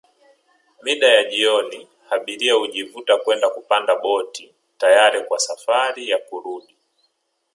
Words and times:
Mida 0.83 1.07
ya 1.13 1.23
jioni 1.29 1.87
abiria 2.09 2.53
hujivuta 2.55 3.17
kwenda 3.17 3.49
kupanda 3.49 3.95
boti 3.95 4.55
tayari 4.77 5.23
kwa 5.23 5.39
safari 5.39 6.09
ya 6.09 6.17
kurudi 6.17 6.77